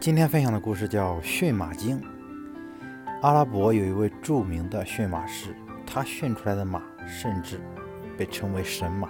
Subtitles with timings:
[0.00, 2.00] 今天分享的故事叫《驯马经》。
[3.20, 5.52] 阿拉伯有一位著名的驯马师，
[5.84, 7.58] 他驯出来的马甚至
[8.16, 9.08] 被称为神马，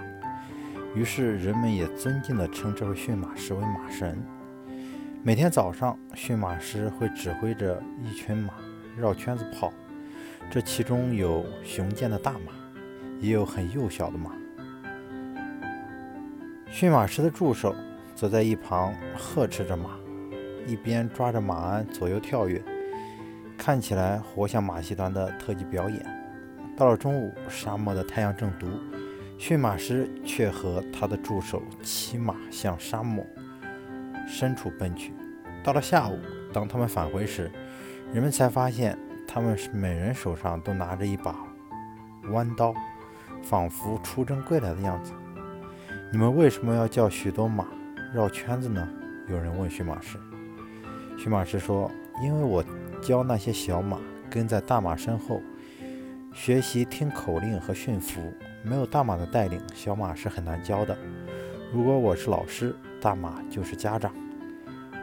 [0.94, 4.18] 于是人们也尊敬地称这位驯马师为马神。
[5.22, 8.54] 每天早上，驯马师会指挥着一群马
[8.96, 9.70] 绕圈子跑，
[10.50, 12.52] 这其中有雄健的大马，
[13.20, 14.30] 也有很幼小的马。
[16.70, 17.76] 驯马师的助手
[18.14, 19.97] 则在一旁呵斥着马。
[20.68, 22.62] 一边抓着马鞍左右跳跃，
[23.56, 26.06] 看起来活像马戏团的特技表演。
[26.76, 28.66] 到了中午，沙漠的太阳正毒，
[29.38, 33.26] 驯马师却和他的助手骑马向沙漠
[34.28, 35.14] 深处奔去。
[35.64, 36.18] 到了下午，
[36.52, 37.50] 当他们返回时，
[38.12, 38.96] 人们才发现
[39.26, 41.34] 他们是每人手上都拿着一把
[42.30, 42.74] 弯刀，
[43.42, 45.12] 仿佛出征归来的样子。
[46.12, 47.66] 你们为什么要叫许多马
[48.14, 48.86] 绕圈子呢？
[49.28, 50.18] 有人问驯马师。
[51.18, 51.90] 驯马师说
[52.22, 52.64] ：“因为我
[53.02, 53.98] 教那些小马
[54.30, 55.42] 跟在大马身后，
[56.32, 58.20] 学习听口令和驯服。
[58.62, 60.96] 没有大马的带领，小马是很难教的。
[61.72, 64.12] 如果我是老师，大马就是家长。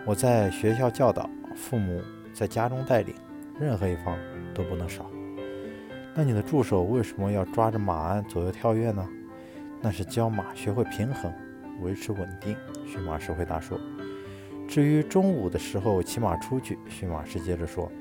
[0.05, 2.01] 我在学校教导，父母
[2.33, 3.13] 在家中带领，
[3.59, 4.17] 任何一方
[4.53, 5.05] 都不能少。
[6.13, 9.05] 那你的助手为什么要抓着马鞍左右跳跃呢？
[9.81, 11.29] 那是教马学会平衡，
[11.81, 12.55] 维持稳定。”
[12.87, 13.77] 驯马师回答说。
[14.67, 17.91] 至于中午的时候骑马出去，驯马师接着说：“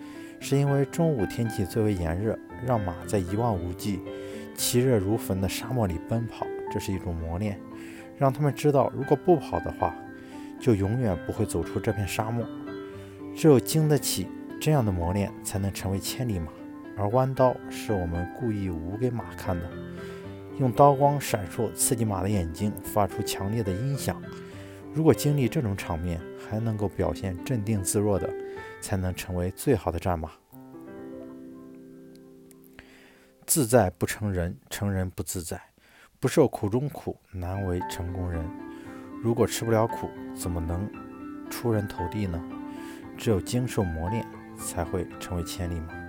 [0.40, 4.00] 是因为中午天气最为炎热，让马在一望无际、
[4.56, 7.60] 其热如焚的沙漠里奔跑，这是一种磨练，
[8.18, 9.94] 让他们知道，如果不跑的话，
[10.58, 12.44] 就永远不会走出这片沙漠。
[13.36, 14.26] 只有经得起
[14.60, 16.48] 这样的磨练，才能成为千里马。
[16.96, 19.68] 而弯刀是我们故意舞给马看的，
[20.58, 24.20] 用刀光闪烁，刺激马的眼睛，发出强烈的音响。”
[24.94, 28.32] 如果经历这种场面还能够表现镇定自若的，
[28.80, 30.30] 才能成为最好的战马。
[33.44, 35.60] 自在不成人，成人不自在，
[36.20, 38.48] 不受苦中苦，难为成功人。
[39.20, 40.88] 如果吃不了苦，怎么能
[41.50, 42.40] 出人头地呢？
[43.18, 44.24] 只有经受磨练，
[44.56, 46.03] 才会成为千里马。